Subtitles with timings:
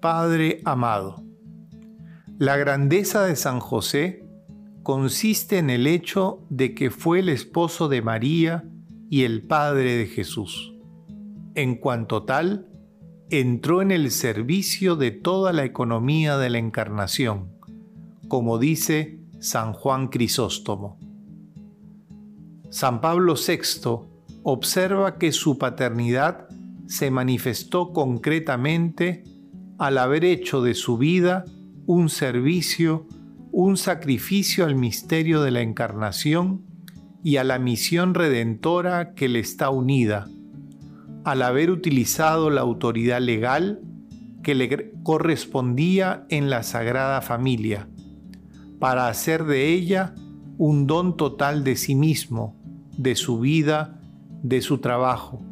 [0.00, 1.22] Padre amado.
[2.38, 4.24] La grandeza de San José
[4.82, 8.64] consiste en el hecho de que fue el esposo de María
[9.10, 10.72] y el padre de Jesús.
[11.54, 12.70] En cuanto tal,
[13.28, 17.52] entró en el servicio de toda la economía de la encarnación,
[18.28, 20.98] como dice San Juan Crisóstomo.
[22.70, 24.08] San Pablo VI
[24.42, 26.45] observa que su paternidad
[26.86, 29.24] se manifestó concretamente
[29.78, 31.44] al haber hecho de su vida
[31.86, 33.06] un servicio,
[33.52, 36.64] un sacrificio al misterio de la encarnación
[37.22, 40.28] y a la misión redentora que le está unida,
[41.24, 43.80] al haber utilizado la autoridad legal
[44.42, 47.88] que le correspondía en la Sagrada Familia,
[48.78, 50.14] para hacer de ella
[50.58, 52.56] un don total de sí mismo,
[52.96, 54.00] de su vida,
[54.42, 55.42] de su trabajo,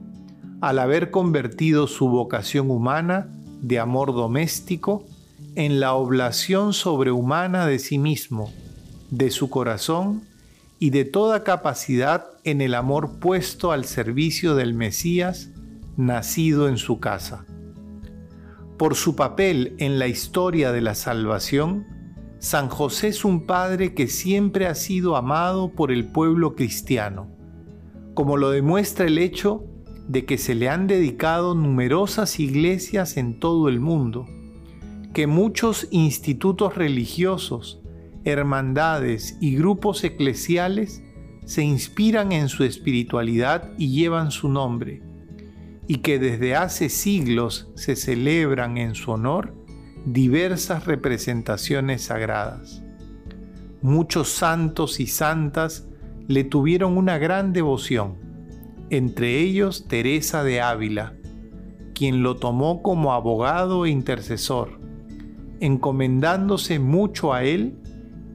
[0.68, 3.28] al haber convertido su vocación humana
[3.60, 5.04] de amor doméstico
[5.56, 8.50] en la oblación sobrehumana de sí mismo,
[9.10, 10.22] de su corazón
[10.78, 15.50] y de toda capacidad en el amor puesto al servicio del Mesías
[15.96, 17.44] nacido en su casa.
[18.78, 21.86] Por su papel en la historia de la salvación,
[22.38, 27.28] San José es un padre que siempre ha sido amado por el pueblo cristiano,
[28.14, 29.64] como lo demuestra el hecho
[30.08, 34.26] de que se le han dedicado numerosas iglesias en todo el mundo,
[35.12, 37.80] que muchos institutos religiosos,
[38.24, 41.02] hermandades y grupos eclesiales
[41.44, 45.02] se inspiran en su espiritualidad y llevan su nombre,
[45.86, 49.54] y que desde hace siglos se celebran en su honor
[50.06, 52.82] diversas representaciones sagradas.
[53.82, 55.86] Muchos santos y santas
[56.26, 58.16] le tuvieron una gran devoción,
[58.90, 61.14] entre ellos Teresa de Ávila,
[61.94, 64.80] quien lo tomó como abogado e intercesor,
[65.60, 67.78] encomendándose mucho a él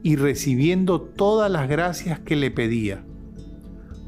[0.02, 3.04] y recibiendo todas las gracias que le pedía.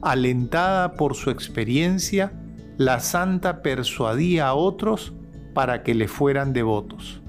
[0.00, 2.32] Alentada por su experiencia,
[2.78, 5.12] la santa persuadía a otros
[5.54, 7.22] para que le fueran devotos.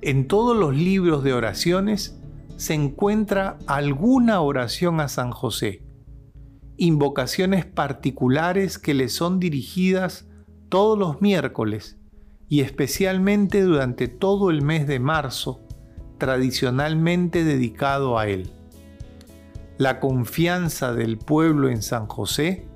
[0.00, 2.20] En todos los libros de oraciones
[2.56, 5.82] se encuentra alguna oración a San José,
[6.76, 10.26] invocaciones particulares que le son dirigidas
[10.68, 11.98] todos los miércoles
[12.48, 15.60] y especialmente durante todo el mes de marzo,
[16.18, 18.50] tradicionalmente dedicado a él.
[19.78, 22.66] La confianza del pueblo en San José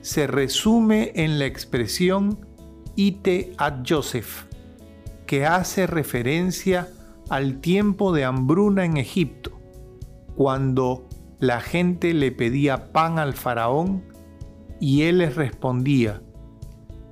[0.00, 2.46] se resume en la expresión
[2.96, 4.46] ite ad Joseph,
[5.26, 6.88] que hace referencia
[7.30, 9.58] al tiempo de hambruna en Egipto,
[10.34, 11.08] cuando
[11.42, 14.04] la gente le pedía pan al faraón
[14.78, 16.22] y él les respondía,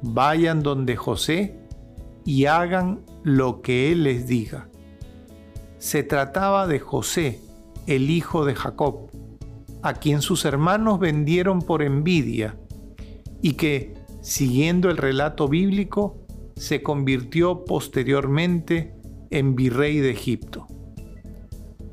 [0.02, 1.58] vayan donde José
[2.24, 4.68] y hagan lo que él les diga.
[5.78, 7.40] Se trataba de José,
[7.88, 9.10] el hijo de Jacob,
[9.82, 12.56] a quien sus hermanos vendieron por envidia
[13.42, 16.24] y que, siguiendo el relato bíblico,
[16.54, 18.94] se convirtió posteriormente
[19.30, 20.68] en virrey de Egipto.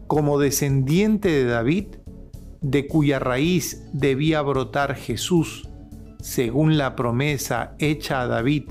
[0.06, 1.88] Como descendiente de David,
[2.62, 5.70] de cuya raíz debía brotar Jesús,
[6.20, 8.70] según la promesa hecha a David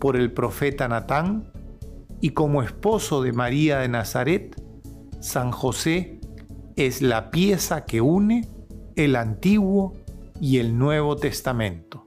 [0.00, 1.50] por el profeta Natán,
[2.20, 4.60] y como esposo de María de Nazaret,
[5.20, 6.20] San José
[6.76, 8.48] es la pieza que une
[8.96, 9.92] el Antiguo
[10.40, 12.06] y el Nuevo Testamento.